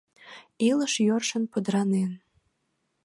[0.69, 2.11] Илыш йӧршын пудыранен.